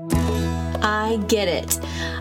I 0.00 1.22
get 1.28 1.46
it. 1.46 1.78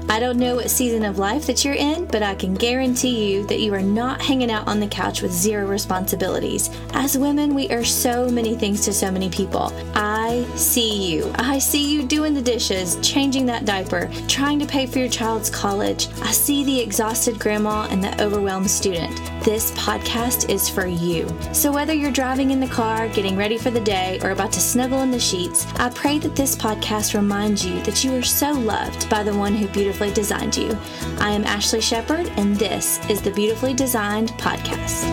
I 0.10 0.20
don't 0.20 0.38
know 0.38 0.56
what 0.56 0.70
season 0.70 1.06
of 1.06 1.18
life 1.18 1.48
that 1.48 1.66
you're 1.66 1.74
in, 1.74 2.06
but 2.06 2.22
I 2.22 2.36
can 2.36 2.54
guarantee 2.54 3.32
you 3.32 3.48
that 3.48 3.60
you 3.60 3.74
are 3.74 3.82
not 3.82 4.22
hanging 4.22 4.52
out 4.52 4.68
on 4.68 4.80
the 4.80 4.88
couch 4.88 5.22
with 5.22 5.32
zero 5.32 5.66
responsibilities. 5.66 6.70
As 6.94 7.18
women, 7.18 7.56
we 7.56 7.70
are 7.70 7.84
so 7.84 8.30
many 8.30 8.56
things 8.56 8.82
to 8.86 8.94
so 8.94 9.10
many 9.10 9.30
people. 9.30 9.74
I 9.96 10.46
see 10.56 11.12
you. 11.12 11.32
I 11.36 11.58
see 11.58 11.94
you 11.94 12.04
doing 12.06 12.34
the 12.34 12.42
dishes, 12.42 12.98
changing 13.02 13.46
that 13.48 13.66
diaper, 13.66 14.10
trying 14.28 14.60
to 14.60 14.68
pay 14.68 14.86
for 14.86 15.00
your 15.00 15.10
child's 15.10 15.50
college. 15.50 16.08
I 16.22 16.32
see 16.32 16.64
the 16.64 16.80
exhausted 16.80 17.40
grandma 17.40 17.88
and 17.90 18.04
the 18.04 18.24
overwhelmed 18.24 18.70
student. 18.70 19.16
This 19.44 19.72
podcast 19.72 20.50
is 20.50 20.70
for 20.70 20.86
you. 20.86 21.28
So 21.54 21.72
whether 21.72 21.94
you're 21.94 22.12
driving 22.12 22.52
in 22.52 22.60
the 22.60 22.68
car, 22.68 23.08
getting 23.10 23.36
ready 23.36 23.58
for 23.58 23.72
the 23.72 23.80
day, 23.80 24.20
or 24.24 24.32
about 24.32 24.52
to 24.54 24.60
snuggle 24.60 25.02
in 25.02 25.12
the 25.12 25.20
sheets, 25.20 25.66
I 25.76 25.90
pray 25.90 26.20
that 26.20 26.36
this 26.36 26.56
podcast 26.56 27.14
reminds 27.14 27.66
you 27.66 27.82
that 27.84 28.04
you 28.04 28.16
are 28.16 28.22
so 28.22 28.52
loved 28.52 29.10
by 29.10 29.24
the 29.24 29.36
one 29.36 29.54
who 29.56 29.68
beautifully 29.74 30.12
designed 30.12 30.56
you. 30.56 30.78
I 31.20 31.32
am 31.32 31.44
Ashley 31.44 31.82
Shepard, 31.82 32.32
and 32.38 32.56
this 32.56 33.04
is 33.10 33.22
the 33.22 33.32
Beautifully 33.32 33.74
Designed 33.74 34.30
Podcast. 34.34 35.10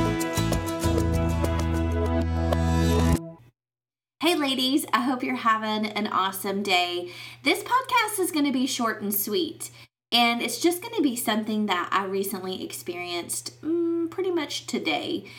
Hey, 4.22 4.36
ladies, 4.36 4.84
I 4.92 5.00
hope 5.00 5.22
you're 5.22 5.34
having 5.34 5.86
an 5.86 6.06
awesome 6.08 6.62
day. 6.62 7.10
This 7.42 7.64
podcast 7.64 8.20
is 8.20 8.30
going 8.30 8.44
to 8.44 8.52
be 8.52 8.66
short 8.66 9.00
and 9.00 9.14
sweet, 9.14 9.70
and 10.12 10.42
it's 10.42 10.60
just 10.60 10.82
going 10.82 10.94
to 10.94 11.02
be 11.02 11.16
something 11.16 11.66
that 11.66 11.88
I 11.90 12.04
recently 12.04 12.62
experienced 12.62 13.60
mm, 13.62 14.10
pretty 14.10 14.30
much 14.30 14.66
today. 14.66 15.24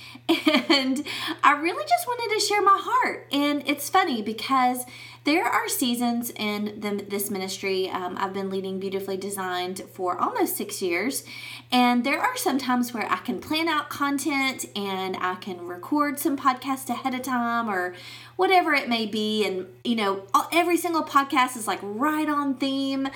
And 0.70 1.06
I 1.44 1.54
really 1.60 1.84
just 1.84 2.08
wanted 2.08 2.34
to 2.34 2.46
share 2.46 2.62
my 2.62 2.80
heart. 2.82 3.28
And 3.34 3.62
it's 3.66 3.90
funny 3.90 4.22
because 4.22 4.86
there 5.24 5.46
are 5.46 5.70
seasons 5.70 6.32
in 6.36 6.80
the, 6.80 7.06
this 7.08 7.30
ministry. 7.30 7.90
Um, 7.90 8.18
I've 8.20 8.34
been 8.34 8.50
leading 8.50 8.80
Beautifully 8.80 9.18
Designed 9.18 9.82
for 9.94 10.18
almost 10.18 10.58
six 10.58 10.82
years, 10.82 11.24
and 11.72 12.04
there 12.04 12.20
are 12.20 12.36
some 12.36 12.58
times 12.58 12.92
where 12.92 13.06
I 13.12 13.18
can 13.18 13.40
plan 13.40 13.68
out 13.68 13.90
content 13.90 14.66
and 14.76 15.16
I 15.22 15.36
can 15.36 15.68
record 15.68 16.18
some 16.18 16.36
podcasts 16.36 16.90
ahead 16.90 17.14
of 17.14 17.22
time 17.22 17.70
or 17.70 17.94
whatever 18.36 18.74
it 18.74 18.90
may 18.90 19.06
be. 19.06 19.46
And, 19.46 19.68
you 19.84 19.96
know, 19.96 20.24
every 20.52 20.78
single 20.78 21.04
podcast 21.04 21.56
is 21.56 21.68
like 21.68 21.80
right 21.84 22.28
on 22.28 22.56
theme. 22.56 23.08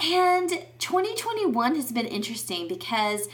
And 0.00 0.50
2021 0.80 1.76
has 1.76 1.92
been 1.92 2.06
interesting 2.06 2.66
because 2.66 3.28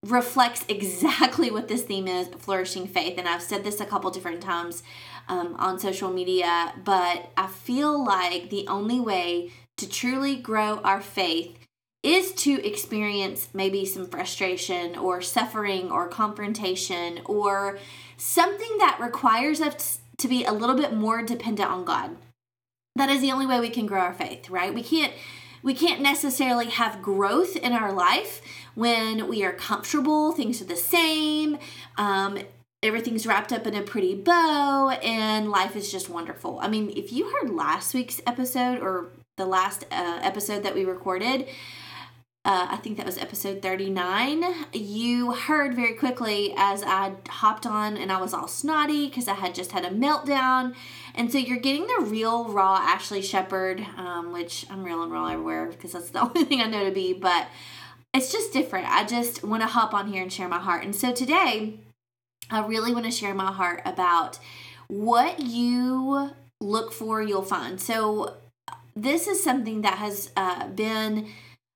reflects 0.03 0.63
exactly 0.69 1.52
what 1.52 1.68
this 1.68 1.84
theme 1.84 2.07
is 2.07 2.28
flourishing 2.40 2.88
faith. 2.88 3.18
And 3.18 3.28
i've 3.28 3.41
said 3.41 3.63
this 3.66 3.81
a 3.81 3.85
couple 3.85 4.09
different 4.12 4.41
times 4.41 4.81
um, 5.28 5.56
on 5.59 5.78
social 5.78 6.09
media 6.09 6.73
but 6.84 7.31
i 7.35 7.47
feel 7.47 8.03
like 8.03 8.50
the 8.50 8.66
only 8.68 9.00
way 9.00 9.52
to 9.78 9.90
truly 9.90 10.38
grow 10.38 10.79
our 10.79 11.02
faith 11.02 11.57
is 12.02 12.31
to 12.34 12.66
experience 12.66 13.50
maybe 13.53 13.85
some 13.85 14.07
frustration 14.07 14.97
or 14.97 15.22
suffering 15.22 15.91
or 15.91 16.07
confrontation 16.07 17.19
or 17.25 17.78
something 18.16 18.78
that 18.78 18.97
requires 19.02 19.59
us 19.59 20.00
to 20.18 20.28
be 20.29 20.46
a 20.46 20.52
little 20.53 20.75
bit 20.78 20.94
more 20.94 21.22
dependent 21.22 21.69
on 21.69 21.84
god 21.84 22.16
that 23.03 23.09
is 23.09 23.19
the 23.19 23.34
only 23.34 23.46
way 23.46 23.59
we 23.59 23.69
can 23.69 23.86
grow 23.86 24.00
our 24.00 24.14
faith 24.14 24.50
right? 24.50 24.74
We 24.74 24.81
can't 24.81 25.12
we 25.62 25.74
can't 25.74 26.02
necessarily 26.02 26.68
have 26.68 27.02
growth 27.02 27.56
in 27.58 27.74
our 27.74 27.91
life 27.91 28.41
when 28.75 29.28
we 29.28 29.44
are 29.44 29.52
comfortable 29.52 30.31
things 30.31 30.62
are 30.62 30.66
the 30.66 30.78
same 30.78 31.58
um, 31.97 32.40
everything's 32.81 33.28
wrapped 33.28 33.52
up 33.52 33.68
in 33.68 33.75
a 33.75 33.81
pretty 33.81 34.16
bow 34.16 34.90
and 35.03 35.52
life 35.52 35.75
is 35.75 35.91
just 35.91 36.09
wonderful. 36.09 36.59
I 36.62 36.69
mean 36.69 36.94
if 36.96 37.12
you 37.12 37.30
heard 37.30 37.50
last 37.50 37.94
week's 37.94 38.22
episode 38.25 38.80
or 38.80 39.09
the 39.35 39.46
last 39.46 39.84
uh, 39.91 40.20
episode 40.22 40.64
that 40.64 40.74
we 40.74 40.85
recorded 40.85 41.47
uh, 42.46 42.68
I 42.72 42.76
think 42.78 42.98
that 42.98 43.06
was 43.06 43.18
episode 43.18 43.62
39. 43.62 44.44
You 44.74 45.31
heard 45.31 45.76
very 45.76 45.94
quickly 45.94 46.54
as 46.58 46.84
I 46.84 47.14
hopped 47.30 47.66
on 47.66 47.96
and 47.96 48.12
I 48.12 48.20
was 48.20 48.34
all 48.34 48.50
snotty 48.50 49.08
because 49.08 49.30
I 49.30 49.36
had 49.36 49.56
just 49.56 49.72
had 49.72 49.86
a 49.86 49.90
meltdown. 49.90 50.76
And 51.16 51.32
so 51.32 51.38
you're 51.38 51.59
getting 51.59 51.88
the 51.88 52.06
real, 52.06 52.50
raw 52.50 52.76
Ashley 52.76 53.22
Shepard, 53.22 53.86
um, 53.96 54.34
which 54.34 54.66
I'm 54.70 54.84
real 54.84 55.03
and 55.03 55.12
raw 55.12 55.28
everywhere 55.28 55.68
because 55.68 55.94
that's 55.94 56.09
the 56.09 56.20
only 56.24 56.44
thing 56.44 56.59
I 56.59 56.66
know 56.66 56.84
to 56.84 56.92
be. 56.92 57.14
But 57.14 57.48
it's 58.14 58.30
just 58.30 58.52
different. 58.52 58.90
I 58.90 59.06
just 59.06 59.46
want 59.46 59.64
to 59.64 59.68
hop 59.68 59.94
on 59.94 60.12
here 60.12 60.22
and 60.22 60.32
share 60.32 60.50
my 60.50 60.59
heart. 60.59 60.84
And 60.84 60.94
so 60.94 61.14
today, 61.14 61.80
I 62.52 62.66
really 62.66 62.94
want 62.94 63.06
to 63.06 63.12
share 63.12 63.34
my 63.34 63.53
heart 63.53 63.82
about 63.86 64.38
what 64.88 65.40
you 65.40 66.32
look 66.59 66.92
for, 66.92 67.22
you'll 67.22 67.42
find. 67.42 67.80
So 67.80 68.36
this 68.98 69.28
is 69.28 69.42
something 69.42 69.82
that 69.84 69.98
has 69.98 70.30
uh, 70.36 70.68
been 70.68 71.30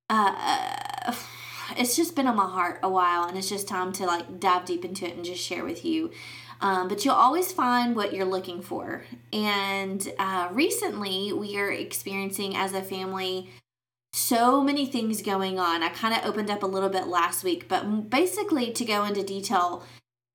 uh, 0.09 0.75
it's 1.77 1.95
just 1.95 2.15
been 2.15 2.27
on 2.27 2.35
my 2.35 2.47
heart 2.47 2.79
a 2.83 2.89
while, 2.89 3.27
and 3.27 3.37
it's 3.37 3.49
just 3.49 3.67
time 3.67 3.91
to 3.93 4.05
like 4.05 4.39
dive 4.39 4.65
deep 4.65 4.85
into 4.85 5.05
it 5.05 5.15
and 5.15 5.25
just 5.25 5.43
share 5.43 5.63
with 5.63 5.83
you. 5.85 6.11
Um, 6.59 6.87
but 6.87 7.05
you'll 7.05 7.13
always 7.13 7.51
find 7.51 7.95
what 7.95 8.13
you're 8.13 8.25
looking 8.25 8.61
for. 8.61 9.03
And 9.31 10.05
uh, 10.17 10.49
recently, 10.51 11.31
we 11.31 11.57
are 11.57 11.71
experiencing 11.71 12.55
as 12.55 12.73
a 12.73 12.81
family 12.81 13.51
so 14.13 14.63
many 14.63 14.87
things 14.87 15.21
going 15.21 15.59
on. 15.59 15.83
I 15.83 15.89
kind 15.89 16.15
of 16.15 16.25
opened 16.25 16.49
up 16.49 16.63
a 16.63 16.67
little 16.67 16.89
bit 16.89 17.07
last 17.07 17.43
week, 17.43 17.67
but 17.67 18.09
basically, 18.09 18.71
to 18.71 18.85
go 18.85 19.03
into 19.03 19.21
detail, 19.21 19.83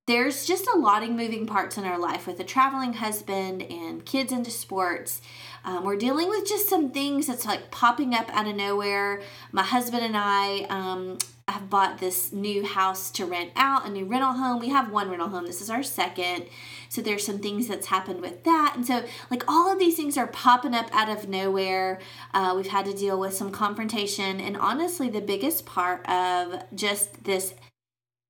there's 0.06 0.46
just 0.46 0.66
a 0.68 0.78
lot 0.78 1.02
of 1.02 1.10
moving 1.10 1.46
parts 1.46 1.76
in 1.78 1.84
our 1.84 1.98
life 1.98 2.26
with 2.26 2.38
a 2.38 2.44
traveling 2.44 2.94
husband 2.94 3.62
and 3.62 4.04
kids 4.04 4.32
into 4.32 4.50
sports. 4.50 5.20
Um, 5.64 5.84
we're 5.84 5.96
dealing 5.96 6.28
with 6.28 6.46
just 6.46 6.68
some 6.68 6.90
things 6.90 7.26
that's 7.26 7.46
like 7.46 7.70
popping 7.70 8.14
up 8.14 8.28
out 8.30 8.48
of 8.48 8.56
nowhere. 8.56 9.22
My 9.52 9.62
husband 9.62 10.04
and 10.04 10.16
I 10.16 10.66
um, 10.68 11.18
have 11.48 11.70
bought 11.70 11.98
this 11.98 12.32
new 12.32 12.64
house 12.64 13.10
to 13.12 13.26
rent 13.26 13.50
out, 13.56 13.86
a 13.86 13.90
new 13.90 14.04
rental 14.04 14.32
home. 14.32 14.60
We 14.60 14.70
have 14.70 14.90
one 14.90 15.08
rental 15.08 15.28
home. 15.28 15.46
This 15.46 15.60
is 15.60 15.70
our 15.70 15.82
second. 15.82 16.46
So 16.88 17.00
there's 17.00 17.24
some 17.24 17.38
things 17.38 17.68
that's 17.68 17.86
happened 17.86 18.20
with 18.20 18.44
that. 18.44 18.74
And 18.76 18.86
so, 18.86 19.04
like, 19.30 19.44
all 19.48 19.72
of 19.72 19.78
these 19.78 19.96
things 19.96 20.16
are 20.16 20.26
popping 20.26 20.74
up 20.74 20.88
out 20.92 21.08
of 21.08 21.28
nowhere. 21.28 22.00
Uh, 22.34 22.54
we've 22.56 22.66
had 22.68 22.84
to 22.86 22.94
deal 22.94 23.18
with 23.18 23.34
some 23.34 23.50
confrontation. 23.50 24.40
And 24.40 24.56
honestly, 24.56 25.08
the 25.08 25.20
biggest 25.20 25.66
part 25.66 26.08
of 26.08 26.62
just 26.74 27.24
this 27.24 27.54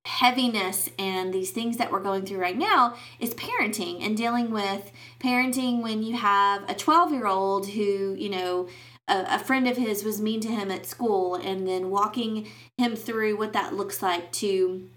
heaviness 0.05 0.89
and 0.99 1.33
these 1.33 1.51
things 1.51 1.77
that 1.77 1.91
we're 1.91 1.99
going 2.01 2.25
through 2.25 2.39
right 2.39 2.57
now 2.57 2.95
is 3.19 3.33
parenting 3.33 4.05
and 4.05 4.17
dealing 4.17 4.51
with 4.51 4.91
parenting 5.19 5.81
when 5.81 6.03
you 6.03 6.15
have 6.15 6.69
a 6.69 6.73
12 6.73 7.13
year 7.13 7.27
old 7.27 7.69
who, 7.69 8.13
you 8.17 8.29
know, 8.29 8.67
a, 9.07 9.25
a 9.35 9.39
friend 9.39 9.67
of 9.67 9.77
his 9.77 10.03
was 10.03 10.21
mean 10.21 10.41
to 10.41 10.49
him 10.49 10.71
at 10.71 10.85
school 10.85 11.35
and 11.35 11.67
then 11.67 11.89
walking 11.89 12.47
him 12.77 12.95
through 12.95 13.37
what 13.37 13.53
that 13.53 13.73
looks 13.73 14.01
like 14.01 14.31
to 14.33 14.89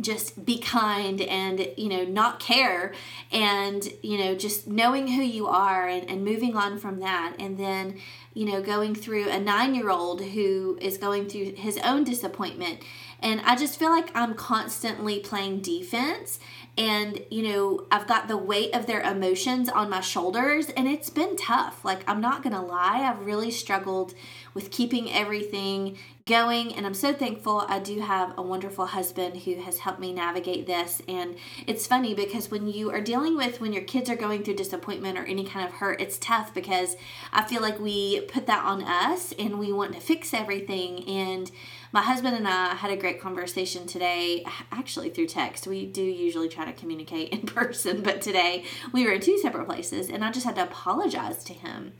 just 0.00 0.44
be 0.44 0.58
kind 0.58 1.20
and 1.22 1.72
you 1.76 1.88
know 1.88 2.04
not 2.04 2.38
care 2.38 2.94
and 3.32 3.88
you 4.00 4.16
know 4.16 4.32
just 4.32 4.68
knowing 4.68 5.08
who 5.08 5.22
you 5.22 5.48
are 5.48 5.88
and, 5.88 6.08
and 6.08 6.24
moving 6.24 6.56
on 6.56 6.78
from 6.78 7.00
that. 7.00 7.34
And 7.38 7.58
then 7.58 7.98
you 8.32 8.44
know 8.44 8.62
going 8.62 8.94
through 8.94 9.28
a 9.28 9.40
nine 9.40 9.74
year 9.74 9.90
old 9.90 10.22
who 10.22 10.78
is 10.80 10.98
going 10.98 11.28
through 11.28 11.54
his 11.56 11.78
own 11.78 12.04
disappointment 12.04 12.80
and 13.20 13.40
i 13.42 13.56
just 13.56 13.78
feel 13.78 13.90
like 13.90 14.10
i'm 14.14 14.34
constantly 14.34 15.18
playing 15.18 15.60
defense 15.60 16.38
and 16.76 17.20
you 17.28 17.42
know 17.42 17.86
i've 17.90 18.06
got 18.06 18.28
the 18.28 18.36
weight 18.36 18.72
of 18.74 18.86
their 18.86 19.00
emotions 19.00 19.68
on 19.68 19.90
my 19.90 20.00
shoulders 20.00 20.68
and 20.70 20.86
it's 20.86 21.10
been 21.10 21.36
tough. 21.36 21.84
Like 21.84 22.08
i'm 22.08 22.20
not 22.20 22.42
gonna 22.42 22.64
lie 22.64 23.00
i've 23.00 23.26
really 23.26 23.50
struggled 23.50 24.14
with 24.54 24.70
keeping 24.70 25.12
everything 25.12 25.98
going 26.26 26.74
and 26.74 26.86
i'm 26.86 26.94
so 26.94 27.12
thankful 27.12 27.64
i 27.68 27.78
do 27.78 28.00
have 28.00 28.34
a 28.36 28.42
wonderful 28.42 28.84
husband 28.86 29.38
who 29.38 29.56
has 29.56 29.78
helped 29.78 29.98
me 29.98 30.12
navigate 30.12 30.66
this. 30.66 31.02
And 31.08 31.36
it's 31.66 31.86
funny 31.86 32.14
because 32.14 32.50
when 32.50 32.68
you 32.68 32.90
are 32.92 33.00
dealing 33.00 33.36
with 33.36 33.60
when 33.60 33.72
your 33.72 33.82
kids 33.82 34.08
are 34.08 34.16
going 34.16 34.44
through 34.44 34.54
disappointment 34.54 35.18
or 35.18 35.24
any 35.24 35.44
kind 35.44 35.66
of 35.66 35.74
hurt 35.74 36.00
it's 36.00 36.18
tough 36.18 36.54
because 36.54 36.96
i 37.32 37.42
feel 37.42 37.60
like 37.60 37.80
we 37.80 38.20
put 38.20 38.46
that 38.46 38.64
on 38.64 38.82
us 38.84 39.32
and 39.38 39.58
we 39.58 39.72
want 39.72 39.94
to 39.94 40.00
fix 40.00 40.32
everything. 40.32 41.08
And 41.08 41.50
my 41.92 42.02
husband 42.02 42.36
and 42.36 42.46
I 42.46 42.74
had 42.74 42.90
a 42.90 42.96
great 42.96 43.20
conversation 43.20 43.86
today, 43.86 44.44
actually 44.70 45.10
through 45.10 45.26
text. 45.26 45.66
We 45.66 45.86
do 45.86 46.02
usually 46.02 46.48
try 46.48 46.64
to 46.64 46.72
communicate 46.72 47.28
in 47.32 47.42
person, 47.42 48.02
but 48.02 48.20
today 48.20 48.64
we 48.92 49.04
were 49.04 49.12
in 49.12 49.20
two 49.20 49.38
separate 49.38 49.66
places, 49.66 50.08
and 50.08 50.24
I 50.24 50.30
just 50.30 50.46
had 50.46 50.56
to 50.56 50.64
apologize 50.64 51.44
to 51.44 51.52
him 51.52 51.94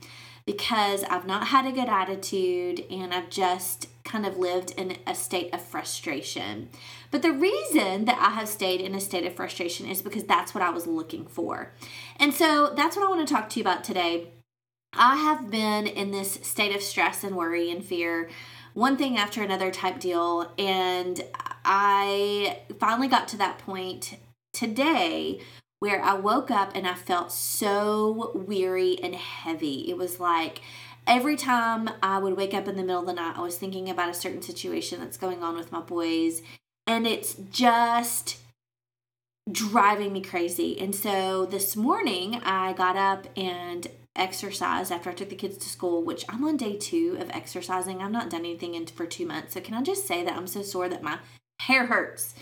because 0.45 1.03
I've 1.03 1.27
not 1.27 1.47
had 1.47 1.67
a 1.67 1.71
good 1.71 1.89
attitude 1.89 2.83
and 2.89 3.13
I've 3.13 3.29
just 3.29 3.87
kind 4.03 4.25
of 4.25 4.37
lived 4.37 4.71
in 4.71 4.97
a 5.05 5.13
state 5.13 5.53
of 5.53 5.61
frustration. 5.61 6.69
But 7.11 7.21
the 7.21 7.31
reason 7.31 8.05
that 8.05 8.17
I 8.19 8.31
have 8.31 8.47
stayed 8.47 8.81
in 8.81 8.95
a 8.95 8.99
state 8.99 9.25
of 9.25 9.35
frustration 9.35 9.87
is 9.87 10.01
because 10.01 10.23
that's 10.23 10.55
what 10.55 10.63
I 10.63 10.71
was 10.71 10.87
looking 10.87 11.27
for. 11.27 11.73
And 12.17 12.33
so 12.33 12.73
that's 12.75 12.95
what 12.95 13.05
I 13.05 13.09
want 13.09 13.27
to 13.27 13.31
talk 13.31 13.49
to 13.49 13.59
you 13.59 13.63
about 13.63 13.83
today. 13.83 14.31
I 14.93 15.17
have 15.17 15.51
been 15.51 15.85
in 15.85 16.09
this 16.09 16.39
state 16.41 16.75
of 16.75 16.81
stress 16.81 17.23
and 17.23 17.35
worry 17.35 17.69
and 17.69 17.85
fear 17.85 18.29
one 18.73 18.97
thing 18.97 19.17
after 19.17 19.41
another 19.41 19.71
type 19.71 19.99
deal. 19.99 20.51
And 20.57 21.21
I 21.65 22.59
finally 22.79 23.07
got 23.07 23.27
to 23.29 23.37
that 23.37 23.59
point 23.59 24.17
today 24.53 25.41
where 25.79 26.01
I 26.01 26.13
woke 26.13 26.51
up 26.51 26.71
and 26.75 26.87
I 26.87 26.93
felt 26.93 27.31
so 27.31 28.31
weary 28.35 28.99
and 29.01 29.15
heavy. 29.15 29.89
It 29.89 29.97
was 29.97 30.19
like 30.19 30.61
every 31.07 31.35
time 31.35 31.89
I 32.03 32.19
would 32.19 32.35
wake 32.35 32.53
up 32.53 32.67
in 32.67 32.75
the 32.75 32.83
middle 32.83 33.01
of 33.01 33.07
the 33.07 33.13
night, 33.13 33.37
I 33.37 33.41
was 33.41 33.57
thinking 33.57 33.89
about 33.89 34.09
a 34.09 34.13
certain 34.13 34.41
situation 34.41 34.99
that's 34.99 35.17
going 35.17 35.41
on 35.41 35.55
with 35.55 35.71
my 35.71 35.79
boys. 35.79 36.41
And 36.85 37.07
it's 37.07 37.35
just 37.35 38.37
driving 39.51 40.13
me 40.13 40.21
crazy. 40.21 40.79
And 40.79 40.93
so 40.93 41.45
this 41.45 41.75
morning 41.75 42.35
I 42.43 42.73
got 42.73 42.95
up 42.95 43.27
and 43.37 43.87
exercise 44.15 44.91
after 44.91 45.09
I 45.09 45.13
took 45.13 45.29
the 45.29 45.35
kids 45.35 45.57
to 45.57 45.69
school, 45.69 46.03
which 46.03 46.25
I'm 46.27 46.43
on 46.43 46.57
day 46.57 46.77
two 46.77 47.17
of 47.19 47.29
exercising. 47.29 48.01
I've 48.01 48.11
not 48.11 48.29
done 48.29 48.41
anything 48.41 48.75
in 48.75 48.85
for 48.87 49.05
two 49.05 49.25
months. 49.25 49.53
So 49.53 49.61
can 49.61 49.75
I 49.75 49.81
just 49.81 50.07
say 50.07 50.23
that 50.23 50.35
I'm 50.35 50.47
so 50.47 50.61
sore 50.61 50.89
that 50.89 51.03
my 51.03 51.19
hair 51.61 51.85
hurts. 51.87 52.35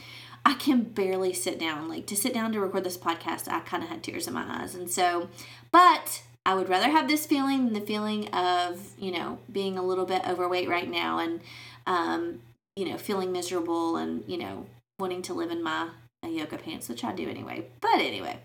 I 0.46 0.54
can 0.54 0.84
barely 0.84 1.34
sit 1.34 1.60
down. 1.60 1.90
Like 1.90 2.06
to 2.08 2.16
sit 2.16 2.34
down 2.34 2.54
to 2.54 2.60
record 2.60 2.84
this 2.84 2.98
podcast, 2.98 3.48
I 3.48 3.60
kind 3.62 3.84
of 3.84 3.90
had 3.90 4.04
tears 4.04 4.28
in 4.28 4.34
my 4.34 4.46
eyes. 4.62 4.76
And 4.76 4.90
so, 4.90 5.30
but 5.72 6.22
I 6.46 6.54
would 6.54 6.70
rather 6.70 6.90
have 6.90 7.08
this 7.08 7.26
feeling 7.26 7.66
than 7.66 7.74
the 7.74 7.82
feeling 7.82 8.30
of, 8.30 8.80
you 8.98 9.12
know, 9.12 9.40
being 9.52 9.78
a 9.78 9.84
little 9.84 10.06
bit 10.06 10.28
overweight 10.28 10.70
right 10.70 10.90
now 10.90 11.20
and, 11.20 11.42
um, 11.86 12.40
you 12.78 12.86
know, 12.86 12.98
feeling 12.98 13.34
miserable 13.34 13.98
and, 13.98 14.24
you 14.28 14.38
know, 14.38 14.66
wanting 15.00 15.22
to 15.24 15.34
live 15.34 15.52
in 15.52 15.62
my 15.62 15.90
yoga 16.24 16.58
pants, 16.58 16.88
which 16.88 17.04
I 17.04 17.14
do 17.14 17.30
anyway. 17.30 17.66
But 17.82 18.00
anyway, 18.00 18.40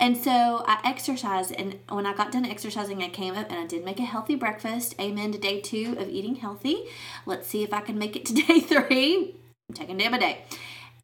and 0.00 0.16
so 0.16 0.64
I 0.66 0.80
exercised, 0.84 1.52
and 1.52 1.78
when 1.88 2.06
I 2.06 2.14
got 2.14 2.30
done 2.32 2.44
exercising, 2.44 3.02
I 3.02 3.08
came 3.08 3.34
up 3.34 3.50
and 3.50 3.58
I 3.58 3.66
did 3.66 3.84
make 3.84 3.98
a 3.98 4.04
healthy 4.04 4.36
breakfast. 4.36 4.94
Amen 5.00 5.32
to 5.32 5.38
day 5.38 5.60
two 5.60 5.96
of 5.98 6.08
eating 6.08 6.36
healthy. 6.36 6.84
Let's 7.26 7.48
see 7.48 7.62
if 7.62 7.72
I 7.72 7.80
can 7.80 7.98
make 7.98 8.14
it 8.14 8.24
to 8.26 8.34
day 8.46 8.60
three. 8.60 9.34
I'm 9.68 9.74
taking 9.74 9.96
day 9.96 10.08
by 10.08 10.18
day. 10.18 10.44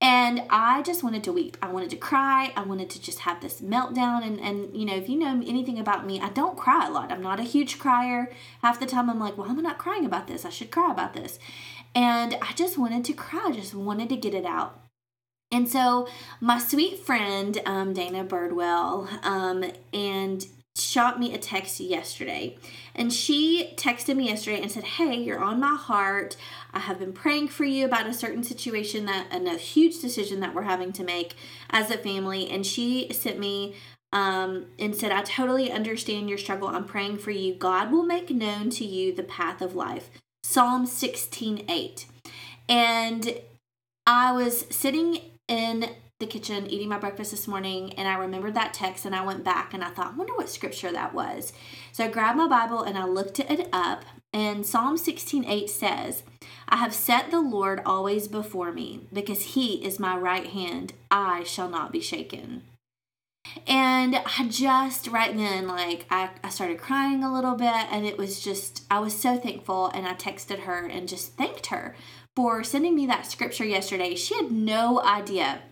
And 0.01 0.43
I 0.51 0.83
just 0.83 1.03
wanted 1.03 1.25
to 1.25 1.33
weep. 1.33 1.57
I 1.63 1.73
wanted 1.73 1.91
to 1.91 1.97
cry. 1.97 2.53
I 2.57 2.63
wanted 2.63 2.91
to 2.91 3.01
just 3.01 3.21
have 3.21 3.41
this 3.41 3.61
meltdown. 3.61 4.25
And, 4.27 4.39
and 4.41 4.77
you 4.77 4.85
know, 4.85 4.95
if 4.95 5.09
you 5.09 5.19
know 5.19 5.43
anything 5.47 5.79
about 5.79 6.07
me, 6.07 6.21
I 6.21 6.29
don't 6.29 6.59
cry 6.59 6.87
a 6.87 6.91
lot. 6.91 7.11
I'm 7.11 7.23
not 7.23 7.41
a 7.41 7.45
huge 7.45 7.79
crier. 7.79 8.31
Half 8.63 8.81
the 8.81 8.87
time 8.87 9.09
I'm 9.09 9.19
like, 9.19 9.39
why 9.39 9.47
well, 9.47 9.57
I'm 9.57 9.63
not 9.63 9.79
crying 9.79 10.05
about 10.05 10.27
this. 10.27 10.45
I 10.45 10.51
should 10.51 10.71
cry 10.71 10.91
about 10.91 11.15
this. 11.15 11.39
And 11.95 12.37
I 12.43 12.53
just 12.53 12.77
wanted 12.77 13.05
to 13.07 13.13
cry. 13.13 13.47
I 13.47 13.53
just 13.53 13.75
wanted 13.75 14.09
to 14.11 14.17
get 14.17 14.35
it 14.35 14.45
out. 14.45 14.84
And 15.55 15.69
so 15.69 16.09
my 16.41 16.59
sweet 16.59 16.99
friend 16.99 17.63
um, 17.65 17.93
Dana 17.93 18.25
Birdwell 18.25 19.25
um, 19.25 19.65
and 19.93 20.45
shot 20.77 21.21
me 21.21 21.33
a 21.33 21.39
text 21.39 21.79
yesterday. 21.79 22.59
And 22.93 23.13
she 23.13 23.73
texted 23.77 24.17
me 24.17 24.27
yesterday 24.27 24.61
and 24.61 24.73
said, 24.73 24.83
Hey, 24.83 25.15
you're 25.15 25.39
on 25.39 25.61
my 25.61 25.77
heart. 25.77 26.37
I 26.73 26.81
have 26.81 26.99
been 26.99 27.13
praying 27.13 27.49
for 27.49 27.65
you 27.65 27.85
about 27.85 28.09
a 28.09 28.13
certain 28.13 28.43
situation 28.43 29.07
that 29.07 29.29
and 29.31 29.47
a 29.47 29.57
huge 29.57 30.01
decision 30.01 30.41
that 30.41 30.57
we're 30.57 30.63
having 30.63 30.93
to 30.95 31.05
make 31.05 31.37
as 31.71 31.89
a 31.89 31.99
family. 31.99 32.51
And 32.51 32.67
she 32.67 33.13
sent 33.13 33.39
me 33.39 33.77
um, 34.13 34.67
and 34.77 34.97
said, 34.97 35.13
I 35.13 35.23
totally 35.23 35.71
understand 35.71 36.29
your 36.29 36.39
struggle. 36.39 36.67
I'm 36.67 36.85
praying 36.85 37.19
for 37.19 37.31
you. 37.31 37.55
God 37.55 37.93
will 37.93 38.05
make 38.05 38.31
known 38.31 38.71
to 38.71 38.85
you 38.85 39.15
the 39.15 39.23
path 39.23 39.63
of 39.63 39.77
life. 39.77 40.11
Psalm 40.43 40.85
16 40.85 41.65
8. 41.69 42.07
And 42.69 43.39
I 44.05 44.33
was 44.33 44.67
sitting 44.71 45.21
in 45.49 45.91
the 46.21 46.27
kitchen 46.27 46.67
eating 46.69 46.89
my 46.89 46.99
breakfast 46.99 47.33
this 47.33 47.49
morning 47.49 47.93
and 47.95 48.07
I 48.07 48.15
remembered 48.15 48.55
that 48.55 48.73
text 48.73 49.05
and 49.05 49.15
I 49.15 49.25
went 49.25 49.45
back 49.45 49.75
and 49.75 49.83
I 49.83 49.91
thought, 49.91 50.13
I 50.15 50.17
wonder 50.17 50.35
what 50.35 50.49
scripture 50.49 50.93
that 50.93 51.13
was. 51.13 51.53
So 51.93 52.05
I 52.05 52.09
grabbed 52.09 52.39
my 52.39 52.47
Bible 52.47 52.83
and 52.83 52.97
I 52.97 53.05
looked 53.05 53.41
it 53.41 53.69
up 53.73 54.05
and 54.33 54.67
Psalm 54.67 54.97
16:8 54.97 55.69
says, 55.69 56.23
I 56.69 56.77
have 56.77 56.95
set 56.95 57.31
the 57.31 57.41
Lord 57.41 57.81
always 57.85 58.27
before 58.27 58.73
me 58.73 59.07
because 59.13 59.55
he 59.55 59.85
is 59.85 60.01
my 60.01 60.17
right 60.17 60.49
hand. 60.49 60.93
I 61.11 61.45
shall 61.45 61.69
not 61.69 61.93
be 61.93 62.01
shaken. 62.01 62.63
And 63.67 64.17
I 64.17 64.49
just 64.49 65.07
right 65.07 65.37
then, 65.37 65.69
like, 65.69 66.07
I, 66.11 66.31
I 66.43 66.49
started 66.49 66.79
crying 66.79 67.23
a 67.23 67.33
little 67.33 67.55
bit, 67.55 67.69
and 67.69 68.07
it 68.07 68.17
was 68.17 68.41
just, 68.41 68.85
I 68.91 68.99
was 69.01 69.15
so 69.15 69.37
thankful. 69.37 69.89
And 69.89 70.09
I 70.09 70.15
texted 70.15 70.61
her 70.61 70.87
and 70.87 71.07
just 71.07 71.37
thanked 71.37 71.67
her 71.67 71.95
for 72.37 72.65
sending 72.65 72.95
me 72.95 73.07
that 73.07 73.31
scripture 73.31 73.65
yesterday. 73.65 74.15
She 74.15 74.35
had 74.35 74.51
no 74.51 75.01
idea 75.03 75.63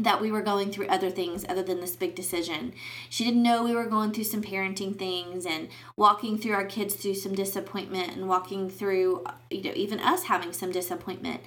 that 0.00 0.20
we 0.20 0.30
were 0.30 0.42
going 0.42 0.70
through 0.70 0.86
other 0.86 1.10
things 1.10 1.44
other 1.48 1.62
than 1.62 1.80
this 1.80 1.96
big 1.96 2.14
decision. 2.14 2.72
She 3.10 3.24
didn't 3.24 3.42
know 3.42 3.64
we 3.64 3.74
were 3.74 3.86
going 3.86 4.12
through 4.12 4.24
some 4.24 4.42
parenting 4.42 4.96
things 4.96 5.44
and 5.44 5.68
walking 5.96 6.38
through 6.38 6.52
our 6.52 6.64
kids 6.64 6.94
through 6.94 7.14
some 7.14 7.34
disappointment 7.34 8.16
and 8.16 8.28
walking 8.28 8.70
through 8.70 9.24
you 9.50 9.62
know 9.62 9.72
even 9.74 9.98
us 9.98 10.24
having 10.24 10.52
some 10.52 10.70
disappointment. 10.70 11.40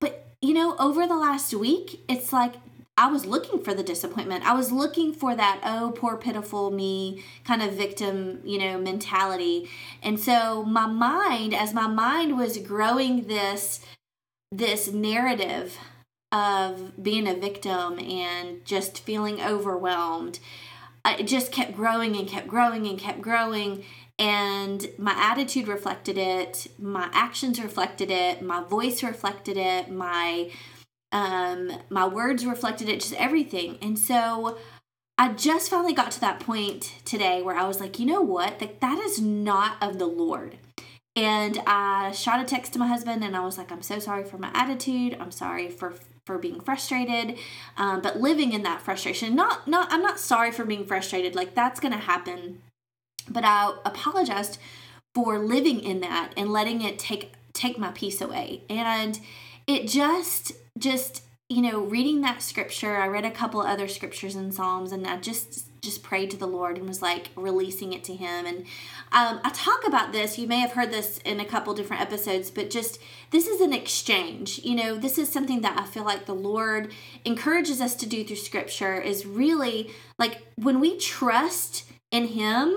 But 0.00 0.26
you 0.42 0.52
know, 0.52 0.76
over 0.78 1.06
the 1.06 1.16
last 1.16 1.54
week, 1.54 2.00
it's 2.06 2.30
like 2.30 2.56
I 2.96 3.10
was 3.10 3.26
looking 3.26 3.60
for 3.60 3.74
the 3.74 3.82
disappointment. 3.82 4.46
I 4.46 4.54
was 4.54 4.70
looking 4.70 5.12
for 5.12 5.34
that, 5.34 5.60
oh, 5.64 5.92
poor, 5.96 6.16
pitiful 6.16 6.70
me 6.70 7.24
kind 7.44 7.60
of 7.60 7.72
victim, 7.72 8.40
you 8.44 8.58
know, 8.58 8.78
mentality. 8.78 9.68
And 10.00 10.20
so 10.20 10.62
my 10.62 10.86
mind, 10.86 11.54
as 11.54 11.74
my 11.74 11.88
mind 11.88 12.36
was 12.36 12.58
growing 12.58 13.26
this 13.26 13.80
this 14.56 14.92
narrative 14.92 15.78
of 16.32 17.02
being 17.02 17.28
a 17.28 17.34
victim 17.34 17.98
and 17.98 18.64
just 18.64 19.00
feeling 19.00 19.40
overwhelmed 19.40 20.38
it 21.06 21.26
just 21.26 21.52
kept 21.52 21.74
growing 21.74 22.16
and 22.16 22.28
kept 22.28 22.48
growing 22.48 22.86
and 22.86 22.98
kept 22.98 23.20
growing 23.20 23.84
and 24.18 24.88
my 24.98 25.12
attitude 25.16 25.68
reflected 25.68 26.16
it 26.16 26.66
my 26.78 27.08
actions 27.12 27.60
reflected 27.62 28.10
it 28.10 28.42
my 28.42 28.62
voice 28.62 29.02
reflected 29.02 29.56
it 29.56 29.90
my 29.90 30.50
um 31.12 31.70
my 31.90 32.06
words 32.06 32.46
reflected 32.46 32.88
it 32.88 33.00
just 33.00 33.14
everything 33.14 33.78
and 33.82 33.98
so 33.98 34.56
I 35.16 35.32
just 35.32 35.70
finally 35.70 35.92
got 35.92 36.10
to 36.12 36.20
that 36.22 36.40
point 36.40 36.94
today 37.04 37.40
where 37.40 37.54
I 37.54 37.68
was 37.68 37.78
like, 37.78 38.00
you 38.00 38.06
know 38.06 38.20
what? 38.20 38.58
That 38.58 38.80
that 38.80 38.98
is 38.98 39.20
not 39.20 39.80
of 39.80 40.00
the 40.00 40.06
Lord. 40.06 40.58
And 41.16 41.60
I 41.66 42.10
shot 42.12 42.40
a 42.40 42.44
text 42.44 42.72
to 42.72 42.78
my 42.78 42.88
husband 42.88 43.22
and 43.22 43.36
I 43.36 43.44
was 43.44 43.56
like, 43.56 43.70
I'm 43.70 43.82
so 43.82 43.98
sorry 43.98 44.24
for 44.24 44.38
my 44.38 44.50
attitude. 44.52 45.16
I'm 45.20 45.30
sorry 45.30 45.68
for 45.68 45.94
for 46.26 46.38
being 46.38 46.60
frustrated. 46.60 47.38
Um, 47.76 48.00
but 48.00 48.18
living 48.18 48.52
in 48.52 48.62
that 48.62 48.80
frustration 48.80 49.34
not 49.36 49.68
not 49.68 49.92
i'm 49.92 50.00
not 50.00 50.18
sorry 50.18 50.50
for 50.50 50.64
being 50.64 50.86
frustrated 50.86 51.34
like 51.34 51.54
that's 51.54 51.80
gonna 51.80 51.98
happen. 51.98 52.62
But 53.28 53.44
i 53.44 53.74
apologized 53.84 54.58
for 55.14 55.38
living 55.38 55.80
in 55.80 56.00
that 56.00 56.32
and 56.36 56.52
letting 56.52 56.82
it 56.82 56.98
take 56.98 57.32
take 57.52 57.78
my 57.78 57.92
peace 57.92 58.20
away. 58.20 58.62
And 58.68 59.20
it 59.66 59.86
just 59.86 60.52
just 60.78 61.22
you 61.48 61.60
know, 61.60 61.80
reading 61.80 62.22
that 62.22 62.42
scripture, 62.42 62.96
I 62.96 63.06
read 63.06 63.24
a 63.24 63.30
couple 63.30 63.60
other 63.60 63.86
scriptures 63.86 64.34
in 64.34 64.50
Psalms 64.50 64.92
and 64.92 65.06
I 65.06 65.18
just 65.18 65.68
just 65.84 66.02
prayed 66.02 66.30
to 66.30 66.36
the 66.36 66.46
Lord 66.46 66.78
and 66.78 66.88
was 66.88 67.02
like 67.02 67.30
releasing 67.36 67.92
it 67.92 68.02
to 68.04 68.14
him. 68.14 68.46
And 68.46 68.58
um, 69.12 69.40
I 69.44 69.50
talk 69.50 69.86
about 69.86 70.12
this, 70.12 70.38
you 70.38 70.46
may 70.46 70.58
have 70.58 70.72
heard 70.72 70.90
this 70.90 71.18
in 71.18 71.38
a 71.38 71.44
couple 71.44 71.74
different 71.74 72.02
episodes, 72.02 72.50
but 72.50 72.70
just 72.70 72.98
this 73.30 73.46
is 73.46 73.60
an 73.60 73.72
exchange. 73.72 74.60
You 74.64 74.74
know, 74.74 74.96
this 74.96 75.18
is 75.18 75.30
something 75.30 75.60
that 75.60 75.78
I 75.78 75.84
feel 75.84 76.04
like 76.04 76.26
the 76.26 76.34
Lord 76.34 76.92
encourages 77.24 77.80
us 77.80 77.94
to 77.96 78.06
do 78.06 78.24
through 78.24 78.36
scripture 78.36 79.00
is 79.00 79.26
really 79.26 79.90
like 80.18 80.42
when 80.56 80.80
we 80.80 80.96
trust 80.96 81.84
in 82.10 82.28
him, 82.28 82.76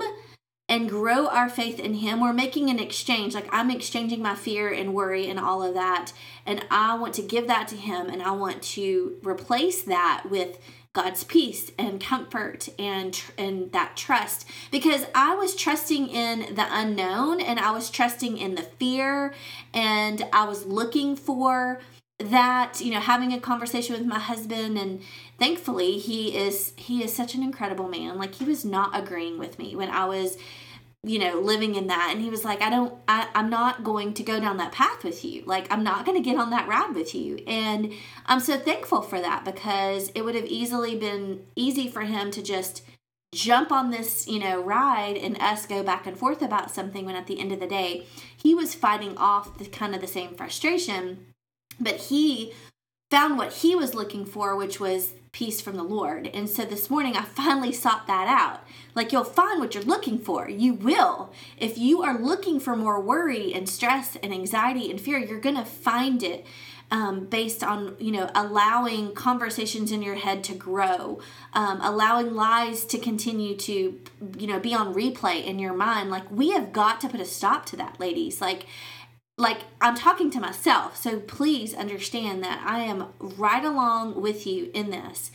and 0.68 0.88
grow 0.88 1.26
our 1.28 1.48
faith 1.48 1.80
in 1.80 1.94
him 1.94 2.20
we're 2.20 2.32
making 2.32 2.68
an 2.68 2.78
exchange 2.78 3.34
like 3.34 3.48
i'm 3.52 3.70
exchanging 3.70 4.20
my 4.20 4.34
fear 4.34 4.70
and 4.70 4.92
worry 4.92 5.28
and 5.28 5.40
all 5.40 5.62
of 5.62 5.74
that 5.74 6.12
and 6.44 6.64
i 6.70 6.94
want 6.94 7.14
to 7.14 7.22
give 7.22 7.46
that 7.46 7.66
to 7.66 7.76
him 7.76 8.08
and 8.08 8.22
i 8.22 8.30
want 8.30 8.62
to 8.62 9.16
replace 9.24 9.82
that 9.82 10.24
with 10.28 10.58
God's 10.98 11.22
peace 11.22 11.70
and 11.78 12.00
comfort 12.00 12.68
and 12.76 13.22
and 13.38 13.70
that 13.70 13.96
trust. 13.96 14.48
Because 14.72 15.06
I 15.14 15.36
was 15.36 15.54
trusting 15.54 16.08
in 16.08 16.56
the 16.56 16.66
unknown 16.68 17.40
and 17.40 17.60
I 17.60 17.70
was 17.70 17.88
trusting 17.88 18.36
in 18.36 18.56
the 18.56 18.62
fear 18.62 19.32
and 19.72 20.26
I 20.32 20.42
was 20.42 20.66
looking 20.66 21.14
for 21.14 21.80
that 22.18 22.80
you 22.80 22.90
know 22.90 22.98
having 22.98 23.32
a 23.32 23.38
conversation 23.38 23.94
with 23.94 24.06
my 24.06 24.18
husband. 24.18 24.76
And 24.76 25.02
thankfully 25.38 25.98
he 25.98 26.36
is 26.36 26.72
he 26.74 27.04
is 27.04 27.14
such 27.14 27.36
an 27.36 27.44
incredible 27.44 27.88
man. 27.88 28.18
Like 28.18 28.34
he 28.34 28.44
was 28.44 28.64
not 28.64 28.98
agreeing 29.00 29.38
with 29.38 29.56
me 29.56 29.76
when 29.76 29.90
i 29.90 30.04
was 30.04 30.36
you 31.02 31.18
know 31.18 31.40
living 31.40 31.74
in 31.74 31.86
that. 31.86 32.10
And 32.12 32.22
he 32.22 32.30
was 32.30 32.44
like 32.44 32.60
i 32.62 32.70
don't 32.70 32.94
I, 33.06 33.28
i'm 33.34 33.50
not 33.50 33.84
going 33.84 34.14
to 34.14 34.22
go 34.22 34.40
down 34.40 34.56
that 34.58 34.72
path 34.72 35.04
with 35.04 35.24
you. 35.24 35.42
Like 35.46 35.70
i'm 35.72 35.84
not 35.84 36.04
going 36.04 36.16
to 36.16 36.28
get 36.28 36.38
on 36.38 36.50
that 36.50 36.68
ride 36.68 36.94
with 36.94 37.14
you. 37.14 37.38
And 37.46 37.92
i'm 38.26 38.40
so 38.40 38.58
thankful 38.58 39.02
for 39.02 39.20
that 39.20 39.44
because 39.44 40.10
it 40.14 40.22
would 40.22 40.34
have 40.34 40.46
easily 40.46 40.96
been 40.96 41.44
easy 41.56 41.88
for 41.88 42.02
him 42.02 42.30
to 42.32 42.42
just 42.42 42.82
jump 43.34 43.70
on 43.70 43.90
this 43.90 44.26
you 44.26 44.38
know 44.38 44.58
ride 44.60 45.16
and 45.16 45.36
us 45.40 45.66
go 45.66 45.82
back 45.82 46.06
and 46.06 46.16
forth 46.16 46.40
about 46.40 46.70
something 46.70 47.04
when 47.04 47.14
at 47.14 47.26
the 47.26 47.38
end 47.38 47.52
of 47.52 47.60
the 47.60 47.66
day 47.66 48.06
he 48.34 48.54
was 48.54 48.74
fighting 48.74 49.14
off 49.18 49.58
the 49.58 49.66
kind 49.66 49.94
of 49.94 50.00
the 50.00 50.06
same 50.06 50.34
frustration 50.34 51.26
but 51.80 51.96
he 51.96 52.52
found 53.10 53.38
what 53.38 53.52
he 53.54 53.74
was 53.74 53.94
looking 53.94 54.24
for, 54.24 54.56
which 54.56 54.80
was 54.80 55.12
peace 55.32 55.60
from 55.60 55.76
the 55.76 55.82
Lord. 55.82 56.26
And 56.28 56.48
so 56.48 56.64
this 56.64 56.90
morning 56.90 57.16
I 57.16 57.22
finally 57.22 57.72
sought 57.72 58.06
that 58.06 58.28
out. 58.28 58.66
Like 58.94 59.12
you'll 59.12 59.24
find 59.24 59.60
what 59.60 59.74
you're 59.74 59.84
looking 59.84 60.18
for. 60.18 60.48
You 60.48 60.74
will. 60.74 61.32
If 61.58 61.78
you 61.78 62.02
are 62.02 62.18
looking 62.18 62.60
for 62.60 62.76
more 62.76 63.00
worry 63.00 63.52
and 63.52 63.68
stress 63.68 64.16
and 64.22 64.32
anxiety 64.32 64.90
and 64.90 65.00
fear, 65.00 65.18
you're 65.18 65.40
going 65.40 65.56
to 65.56 65.64
find 65.64 66.22
it. 66.22 66.46
Um, 66.90 67.26
based 67.26 67.62
on 67.62 67.96
you 67.98 68.10
know 68.10 68.30
allowing 68.34 69.12
conversations 69.12 69.92
in 69.92 70.00
your 70.00 70.14
head 70.14 70.42
to 70.44 70.54
grow 70.54 71.20
um, 71.52 71.80
allowing 71.82 72.34
lies 72.34 72.86
to 72.86 72.98
continue 72.98 73.56
to 73.56 74.00
you 74.38 74.46
know 74.46 74.58
be 74.58 74.72
on 74.72 74.94
replay 74.94 75.44
in 75.44 75.58
your 75.58 75.74
mind 75.74 76.08
like 76.08 76.30
we 76.30 76.52
have 76.52 76.72
got 76.72 77.02
to 77.02 77.08
put 77.10 77.20
a 77.20 77.26
stop 77.26 77.66
to 77.66 77.76
that 77.76 78.00
ladies 78.00 78.40
like 78.40 78.64
like 79.38 79.60
I'm 79.80 79.94
talking 79.94 80.30
to 80.32 80.40
myself. 80.40 80.96
So 80.96 81.20
please 81.20 81.72
understand 81.72 82.42
that 82.42 82.62
I 82.66 82.80
am 82.80 83.06
right 83.20 83.64
along 83.64 84.20
with 84.20 84.46
you 84.46 84.70
in 84.74 84.90
this. 84.90 85.30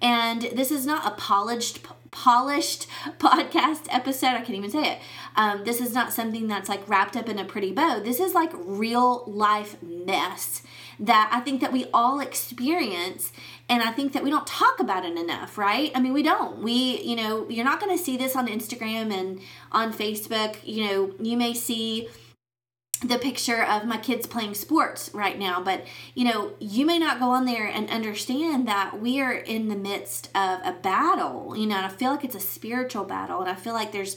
And 0.00 0.42
this 0.42 0.70
is 0.70 0.86
not 0.86 1.04
a 1.06 1.16
polished 1.16 1.80
polished 2.10 2.86
podcast 3.18 3.86
episode. 3.90 4.28
I 4.28 4.38
can't 4.40 4.50
even 4.50 4.70
say 4.70 4.92
it. 4.92 4.98
Um, 5.36 5.64
this 5.64 5.80
is 5.80 5.92
not 5.92 6.12
something 6.12 6.46
that's 6.46 6.68
like 6.68 6.88
wrapped 6.88 7.16
up 7.16 7.28
in 7.28 7.38
a 7.38 7.44
pretty 7.44 7.72
bow. 7.72 8.00
This 8.00 8.20
is 8.20 8.32
like 8.32 8.50
real 8.54 9.24
life 9.26 9.82
mess 9.82 10.62
that 11.00 11.28
I 11.32 11.40
think 11.40 11.60
that 11.60 11.72
we 11.72 11.86
all 11.92 12.20
experience 12.20 13.32
and 13.68 13.82
I 13.82 13.90
think 13.90 14.12
that 14.14 14.24
we 14.24 14.30
don't 14.30 14.46
talk 14.46 14.80
about 14.80 15.04
it 15.04 15.16
enough, 15.16 15.58
right? 15.58 15.92
I 15.94 16.00
mean, 16.00 16.12
we 16.12 16.22
don't. 16.22 16.62
We, 16.62 17.02
you 17.02 17.16
know, 17.16 17.48
you're 17.48 17.64
not 17.64 17.80
going 17.80 17.96
to 17.96 18.02
see 18.02 18.16
this 18.16 18.34
on 18.34 18.48
Instagram 18.48 19.12
and 19.12 19.40
on 19.70 19.92
Facebook. 19.92 20.56
You 20.64 20.86
know, 20.86 21.14
you 21.20 21.36
may 21.36 21.54
see 21.54 22.08
the 23.00 23.18
picture 23.18 23.62
of 23.62 23.84
my 23.84 23.96
kids 23.96 24.26
playing 24.26 24.54
sports 24.54 25.10
right 25.14 25.38
now 25.38 25.62
but 25.62 25.84
you 26.14 26.24
know 26.24 26.52
you 26.58 26.84
may 26.84 26.98
not 26.98 27.20
go 27.20 27.30
on 27.30 27.44
there 27.44 27.66
and 27.66 27.88
understand 27.90 28.66
that 28.66 29.00
we 29.00 29.20
are 29.20 29.32
in 29.32 29.68
the 29.68 29.76
midst 29.76 30.26
of 30.34 30.58
a 30.64 30.76
battle 30.82 31.54
you 31.56 31.66
know 31.66 31.76
and 31.76 31.86
i 31.86 31.88
feel 31.88 32.10
like 32.10 32.24
it's 32.24 32.34
a 32.34 32.40
spiritual 32.40 33.04
battle 33.04 33.40
and 33.40 33.48
i 33.48 33.54
feel 33.54 33.74
like 33.74 33.92
there's 33.92 34.16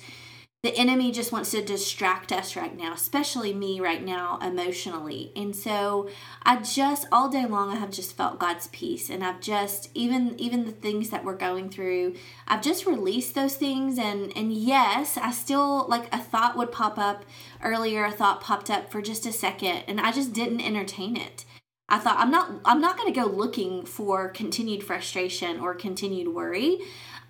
the 0.64 0.78
enemy 0.78 1.12
just 1.12 1.32
wants 1.32 1.50
to 1.50 1.66
distract 1.66 2.32
us 2.32 2.56
right 2.56 2.78
now, 2.78 2.94
especially 2.94 3.52
me 3.52 3.80
right 3.80 4.06
now 4.06 4.38
emotionally. 4.44 5.32
And 5.36 5.56
so 5.56 6.08
I 6.44 6.58
just 6.58 7.08
all 7.12 7.30
day 7.30 7.48
long 7.48 7.72
I 7.72 7.78
have 7.78 7.90
just 7.90 8.16
felt 8.16 8.38
God's 8.38 8.68
peace 8.68 9.10
and 9.10 9.24
I've 9.24 9.42
just 9.42 9.90
even 9.96 10.40
even 10.40 10.66
the 10.66 10.72
things 10.72 11.10
that 11.10 11.26
we're 11.26 11.36
going 11.36 11.72
through, 11.72 12.14
I've 12.48 12.62
just 12.62 12.86
released 12.86 13.34
those 13.34 13.56
things 13.56 13.98
and 13.98 14.32
and 14.38 14.54
yes, 14.54 15.18
I 15.18 15.32
still 15.32 15.88
like 15.88 16.14
a 16.14 16.20
thought 16.20 16.56
would 16.56 16.72
pop 16.72 17.00
up 17.00 17.26
earlier, 17.64 18.06
a 18.06 18.12
thought 18.12 18.42
popped 18.42 18.70
up 18.70 18.92
for 18.92 19.02
just 19.02 19.26
a 19.26 19.32
second 19.32 19.86
and 19.88 20.00
I 20.00 20.12
just 20.12 20.32
didn't 20.32 20.62
entertain 20.62 21.18
it. 21.18 21.44
I 21.90 21.98
thought 21.98 22.20
I'm 22.20 22.30
not 22.30 22.62
I'm 22.66 22.82
not 22.82 22.98
going 22.98 23.12
to 23.12 23.20
go 23.20 23.26
looking 23.26 23.84
for 23.84 24.30
continued 24.30 24.84
frustration 24.84 25.60
or 25.60 25.74
continued 25.74 26.28
worry. 26.28 26.82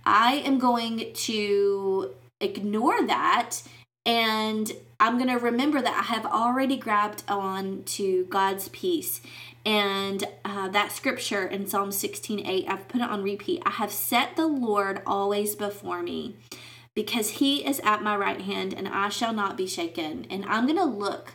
I 0.05 0.43
am 0.45 0.59
going 0.59 1.13
to 1.13 2.13
ignore 2.41 3.05
that 3.07 3.61
and 4.05 4.71
I'm 4.99 5.17
going 5.17 5.29
to 5.29 5.43
remember 5.43 5.81
that 5.81 5.93
I 5.93 6.13
have 6.13 6.25
already 6.25 6.77
grabbed 6.77 7.23
on 7.27 7.83
to 7.83 8.25
God's 8.25 8.69
peace. 8.69 9.21
And 9.63 10.23
uh, 10.43 10.69
that 10.69 10.91
scripture 10.91 11.45
in 11.45 11.67
Psalm 11.67 11.91
16 11.91 12.45
8, 12.45 12.65
I've 12.67 12.87
put 12.87 13.01
it 13.01 13.09
on 13.09 13.21
repeat. 13.21 13.61
I 13.65 13.71
have 13.71 13.91
set 13.91 14.35
the 14.35 14.47
Lord 14.47 15.01
always 15.05 15.55
before 15.55 16.01
me 16.01 16.35
because 16.95 17.29
he 17.29 17.65
is 17.65 17.79
at 17.83 18.01
my 18.01 18.15
right 18.15 18.41
hand 18.41 18.73
and 18.73 18.87
I 18.87 19.09
shall 19.09 19.33
not 19.33 19.55
be 19.55 19.67
shaken. 19.67 20.25
And 20.31 20.45
I'm 20.45 20.65
going 20.65 20.79
to 20.79 20.85
look 20.85 21.33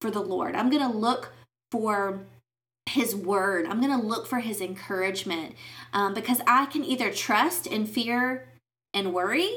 for 0.00 0.10
the 0.10 0.22
Lord. 0.22 0.54
I'm 0.54 0.70
going 0.70 0.88
to 0.88 0.96
look 0.96 1.32
for 1.72 2.20
his 2.86 3.16
word. 3.16 3.66
I'm 3.66 3.80
going 3.80 4.00
to 4.00 4.06
look 4.06 4.28
for 4.28 4.38
his 4.38 4.60
encouragement 4.60 5.56
um, 5.92 6.14
because 6.14 6.40
I 6.46 6.66
can 6.66 6.84
either 6.84 7.10
trust 7.10 7.66
in 7.66 7.86
fear 7.86 8.46
and 8.92 9.12
worry 9.12 9.50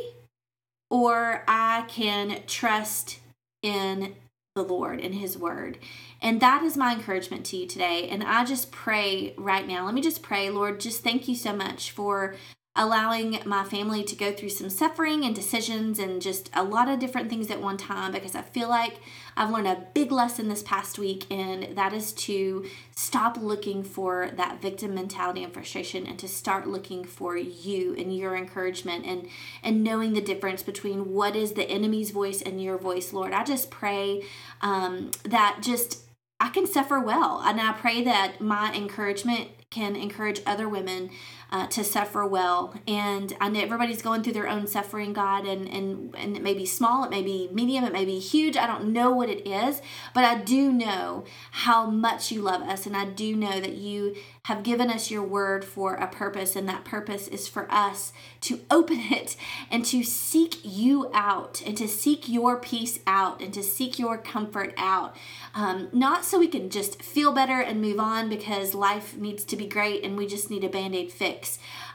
or 0.89 1.44
I 1.48 1.86
can 1.88 2.44
trust 2.48 3.20
in 3.62 4.15
the 4.56 4.63
Lord 4.63 5.00
and 5.00 5.15
His 5.15 5.38
Word. 5.38 5.77
And 6.22 6.41
that 6.41 6.63
is 6.63 6.75
my 6.75 6.94
encouragement 6.94 7.46
to 7.48 7.58
you 7.58 7.67
today. 7.67 8.10
And 8.10 8.24
I 8.24 8.44
just 8.44 8.72
pray 8.72 9.34
right 9.38 9.67
now. 9.67 9.86
Let 9.86 9.94
me 9.94 10.01
just 10.01 10.22
pray, 10.22 10.50
Lord, 10.50 10.79
just 10.79 11.03
thank 11.03 11.27
you 11.27 11.36
so 11.36 11.53
much 11.53 11.91
for 11.91 12.36
allowing 12.77 13.39
my 13.46 13.63
family 13.63 14.03
to 14.03 14.15
go 14.15 14.31
through 14.31 14.50
some 14.50 14.69
suffering 14.69 15.25
and 15.25 15.36
decisions 15.36 15.98
and 15.98 16.22
just 16.22 16.50
a 16.53 16.63
lot 16.63 16.88
of 16.88 17.00
different 17.00 17.29
things 17.29 17.50
at 17.50 17.60
one 17.60 17.75
time 17.75 18.12
because 18.12 18.36
I 18.36 18.43
feel 18.43 18.69
like 18.69 19.00
I've 19.36 19.50
learned 19.50 19.67
a 19.67 19.88
big 19.93 20.12
lesson 20.12 20.48
this 20.48 20.63
past 20.63 20.98
week, 20.98 21.25
and 21.31 21.75
that 21.75 21.91
is 21.91 22.13
to 22.13 22.65
stop 22.96 23.38
looking 23.38 23.84
for 23.84 24.31
that 24.36 24.62
victim 24.62 24.93
mentality 24.96 25.43
and 25.43 25.53
frustration 25.53 26.05
and 26.07 26.17
to 26.19 26.27
start 26.27 26.67
looking 26.67 27.03
for 27.03 27.36
you 27.36 27.96
and 27.96 28.15
your 28.15 28.36
encouragement 28.36 29.05
and 29.05 29.27
and 29.63 29.84
knowing 29.84 30.13
the 30.13 30.22
difference 30.22 30.63
between 30.63 31.12
what 31.13 31.36
is 31.36 31.53
the 31.53 31.69
enemy's 31.69 32.12
voice 32.12 32.41
and 32.41 32.62
your 32.62 32.77
voice, 32.77 33.12
Lord. 33.12 33.34
I 33.34 33.43
just 33.43 33.72
pray 33.72 34.24
um, 34.62 35.12
that 35.24 35.60
just 35.62 36.03
I 36.39 36.50
can 36.50 36.67
suffer 36.67 37.00
well. 37.00 37.41
And 37.43 37.60
I 37.60 37.74
pray 37.74 38.03
that 38.03 38.39
my 38.39 38.72
encouragement 38.74 39.50
can 39.69 39.96
encourage 39.96 40.41
other 40.46 40.69
women 40.69 41.10
uh, 41.51 41.68
to 41.68 41.84
suffer 41.84 42.25
well. 42.25 42.74
And 42.88 43.36
I 43.39 43.50
know 43.50 43.62
everybody's 43.62 44.01
going 44.01 44.24
through 44.24 44.34
their 44.34 44.48
own 44.48 44.68
suffering, 44.68 45.13
God, 45.13 45.46
and, 45.46 45.68
and, 45.68 46.16
and 46.16 46.36
it 46.36 46.44
may 46.44 46.54
be 46.54 46.66
small, 46.66 47.06
it 47.06 47.10
may 47.10 47.22
be 47.22 47.50
medium, 47.51 47.84
it 47.84 47.94
may 47.94 48.06
be 48.06 48.20
huge. 48.20 48.58
I 48.58 48.68
don't 48.68 48.92
know 48.92 49.12
what 49.12 49.30
it 49.30 49.48
is, 49.48 49.82
but 50.13 50.24
I 50.24 50.39
do 50.39 50.72
know 50.72 51.24
how 51.51 51.89
much 51.89 52.32
you 52.32 52.42
love 52.42 52.62
us. 52.62 52.86
And 52.86 52.96
I 52.96 53.06
do 53.06 53.36
know 53.36 53.60
that 53.60 53.75
you 53.75 54.16
have 54.44 54.63
given 54.63 54.89
us 54.89 55.12
your 55.12 55.24
word 55.24 55.66
for 55.66 55.96
a 55.96 56.08
purpose, 56.08 56.56
and 56.56 56.70
that 56.70 56.86
purpose 56.86 57.27
is 57.27 57.48
for 57.48 57.70
us 57.72 58.13
to 58.42 58.62
open 58.72 59.00
it 59.12 59.36
and 59.70 59.84
to 59.86 60.04
seek 60.04 60.60
you 60.63 61.10
out 61.13 61.62
and 61.66 61.77
to 61.77 61.88
seek 61.88 62.27
your 62.30 62.58
peace 62.58 63.00
out 63.06 63.42
and 63.42 63.54
to 63.54 63.63
seek 63.63 64.00
your 64.00 64.18
comfort 64.18 64.74
out. 64.77 65.16
Um, 65.54 65.89
not 65.92 66.24
so 66.24 66.39
we 66.39 66.48
can 66.48 66.70
just 66.70 67.01
feel 67.01 67.34
better 67.34 67.60
and 67.60 67.82
move 67.82 68.00
on 68.00 68.30
because 68.30 68.74
life 68.74 69.18
needs 69.18 69.44
to 69.46 69.56
be 69.56 69.68
great 69.68 70.04
and 70.04 70.18
we 70.18 70.27
just 70.27 70.50
need 70.50 70.63
a 70.63 70.70
band 70.70 70.96
aid 70.96 71.12
fix. 71.12 71.37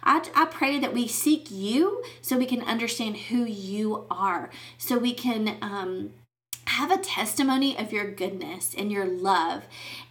I, 0.02 0.22
I 0.34 0.46
pray 0.46 0.78
that 0.78 0.92
we 0.92 1.06
seek 1.06 1.50
you 1.50 2.02
so 2.20 2.36
we 2.36 2.46
can 2.46 2.62
understand 2.62 3.16
who 3.16 3.44
you 3.44 4.06
are, 4.10 4.50
so 4.78 4.98
we 4.98 5.12
can. 5.14 5.58
Um, 5.60 6.10
have 6.66 6.92
a 6.92 6.96
testimony 6.96 7.76
of 7.76 7.92
your 7.92 8.10
goodness 8.10 8.72
and 8.78 8.90
your 8.90 9.04
love. 9.04 9.64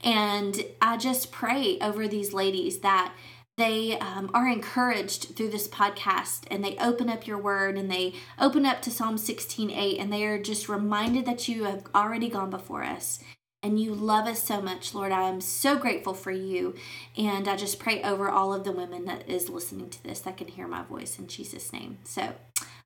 And 0.03 0.63
I 0.81 0.97
just 0.97 1.31
pray 1.31 1.79
over 1.79 2.07
these 2.07 2.33
ladies 2.33 2.79
that 2.79 3.15
they 3.57 3.97
um, 3.99 4.31
are 4.33 4.47
encouraged 4.47 5.35
through 5.35 5.49
this 5.49 5.67
podcast 5.67 6.43
and 6.49 6.63
they 6.63 6.77
open 6.77 7.09
up 7.09 7.27
your 7.27 7.37
word 7.37 7.77
and 7.77 7.91
they 7.91 8.13
open 8.39 8.65
up 8.65 8.81
to 8.83 8.91
Psalm 8.91 9.17
16 9.17 9.69
8 9.69 9.99
and 9.99 10.11
they 10.11 10.25
are 10.25 10.41
just 10.41 10.69
reminded 10.69 11.25
that 11.25 11.47
you 11.47 11.65
have 11.65 11.83
already 11.93 12.29
gone 12.29 12.49
before 12.49 12.83
us 12.83 13.19
and 13.63 13.79
you 13.79 13.93
love 13.93 14.27
us 14.27 14.43
so 14.43 14.61
much, 14.61 14.93
Lord. 14.93 15.11
I 15.11 15.29
am 15.29 15.39
so 15.39 15.77
grateful 15.77 16.13
for 16.13 16.31
you. 16.31 16.75
And 17.17 17.47
I 17.47 17.55
just 17.55 17.79
pray 17.79 18.01
over 18.01 18.29
all 18.29 18.53
of 18.53 18.63
the 18.63 18.71
women 18.71 19.05
that 19.05 19.29
is 19.29 19.49
listening 19.49 19.89
to 19.91 20.03
this 20.03 20.19
that 20.21 20.37
can 20.37 20.47
hear 20.47 20.67
my 20.67 20.83
voice 20.83 21.19
in 21.19 21.27
Jesus' 21.27 21.71
name. 21.71 21.99
So, 22.03 22.33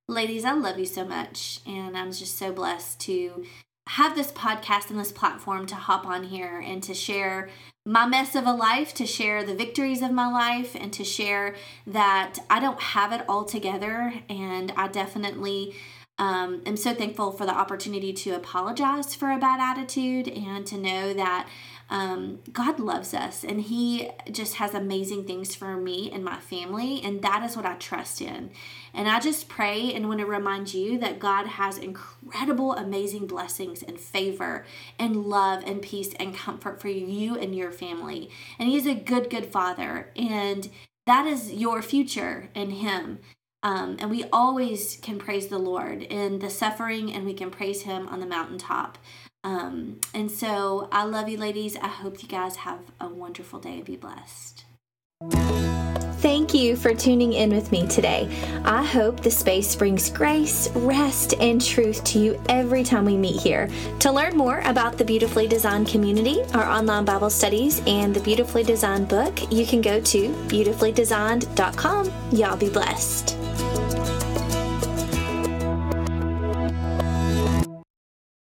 ladies, 0.08 0.44
I 0.44 0.54
love 0.54 0.78
you 0.78 0.86
so 0.86 1.06
much. 1.06 1.62
And 1.66 1.98
I'm 1.98 2.12
just 2.12 2.38
so 2.38 2.52
blessed 2.52 3.00
to 3.02 3.46
have 3.88 4.16
this 4.16 4.32
podcast 4.32 4.90
and 4.90 5.00
this 5.00 5.12
platform 5.12 5.66
to 5.68 5.76
hop 5.76 6.06
on 6.06 6.24
here 6.24 6.60
and 6.60 6.82
to 6.84 6.94
share 6.94 7.50
my 7.86 8.06
mess 8.08 8.34
of 8.36 8.48
a 8.48 8.52
life, 8.52 8.94
to 8.96 9.06
share 9.06 9.44
the 9.44 9.54
victories 9.54 10.02
of 10.02 10.12
my 10.12 10.28
life, 10.28 10.76
and 10.76 10.92
to 10.92 11.04
share 11.04 11.56
that 11.86 12.40
I 12.50 12.60
don't 12.60 12.82
have 12.82 13.14
it 13.14 13.24
all 13.30 13.46
together. 13.46 14.14
And 14.28 14.74
I 14.76 14.88
definitely 14.88 15.76
um, 16.18 16.62
am 16.66 16.78
so 16.78 16.94
thankful 16.94 17.32
for 17.32 17.46
the 17.46 17.54
opportunity 17.54 18.14
to 18.14 18.32
apologize 18.32 19.14
for 19.14 19.32
a 19.32 19.38
bad 19.38 19.60
attitude 19.60 20.30
and 20.30 20.66
to 20.68 20.78
know 20.78 21.14
that 21.14 21.48
um, 21.90 22.40
God 22.52 22.80
loves 22.80 23.14
us 23.14 23.44
and 23.44 23.62
He 23.62 24.10
just 24.32 24.56
has 24.56 24.74
amazing 24.74 25.26
things 25.26 25.54
for 25.54 25.76
me 25.78 26.10
and 26.12 26.24
my 26.24 26.40
family, 26.40 27.02
and 27.04 27.22
that 27.22 27.44
is 27.44 27.56
what 27.56 27.66
I 27.66 27.76
trust 27.76 28.22
in. 28.22 28.52
And 28.94 29.10
I 29.10 29.20
just 29.20 29.50
pray 29.50 29.94
and 29.94 30.08
want 30.08 30.20
to 30.22 30.26
remind 30.26 30.74
you 30.74 30.98
that 31.00 31.20
God 31.20 31.48
has 31.48 31.78
incredible, 31.78 32.74
amazing 32.74 33.28
blessings 33.28 33.84
and 33.84 34.00
favor 34.00 34.66
and 34.98 35.26
love 35.26 35.64
and 35.66 35.82
peace 35.82 36.14
and 36.20 36.34
comfort 36.34 36.82
for 36.82 36.88
you 36.88 37.38
and 37.38 37.54
your 37.54 37.72
family. 37.72 38.30
And 38.58 38.70
He 38.70 38.78
is 38.78 38.88
a 38.88 38.96
good, 38.96 39.30
good 39.30 39.48
Father, 39.48 40.12
and 40.16 40.70
that 41.06 41.28
is 41.28 41.54
your 41.54 41.82
future 41.82 42.50
in 42.56 42.72
Him. 42.72 43.20
Um, 43.66 43.98
and 43.98 44.12
we 44.12 44.26
always 44.32 45.00
can 45.02 45.18
praise 45.18 45.48
the 45.48 45.58
Lord 45.58 46.04
in 46.04 46.38
the 46.38 46.52
suffering, 46.52 47.12
and 47.12 47.26
we 47.26 47.34
can 47.34 47.50
praise 47.50 47.82
Him 47.82 48.08
on 48.08 48.20
the 48.20 48.28
mountaintop. 48.28 49.00
Um, 49.44 50.00
and 50.14 50.30
so 50.30 50.88
I 50.92 51.04
love 51.06 51.28
you, 51.30 51.40
ladies. 51.40 51.76
I 51.76 51.88
hope 51.88 52.22
you 52.22 52.30
guys 52.30 52.58
have 52.58 52.80
a 53.02 53.08
wonderful 53.08 53.60
day 53.60 53.78
and 53.78 53.86
be 53.86 53.96
blessed. 53.96 54.66
Thank 56.20 56.54
you 56.54 56.76
for 56.76 56.94
tuning 56.94 57.34
in 57.34 57.50
with 57.52 57.72
me 57.72 57.88
today. 57.88 58.30
I 58.66 58.84
hope 58.84 59.22
the 59.22 59.32
space 59.32 59.76
brings 59.76 60.12
grace, 60.12 60.70
rest, 60.76 61.34
and 61.40 61.64
truth 61.64 62.04
to 62.06 62.20
you 62.20 62.42
every 62.50 62.84
time 62.84 63.06
we 63.06 63.18
meet 63.18 63.42
here. 63.42 63.68
To 64.00 64.12
learn 64.12 64.38
more 64.38 64.60
about 64.66 64.98
the 64.98 65.06
Beautifully 65.06 65.48
Designed 65.48 65.88
community, 65.88 66.42
our 66.54 66.66
online 66.66 67.06
Bible 67.06 67.32
studies, 67.32 67.82
and 67.88 68.16
the 68.16 68.22
Beautifully 68.22 68.64
Designed 68.64 69.08
book, 69.08 69.52
you 69.52 69.66
can 69.66 69.82
go 69.82 70.00
to 70.02 70.30
beautifullydesigned.com. 70.48 72.12
Y'all 72.32 72.58
be 72.58 72.70
blessed. 72.70 73.45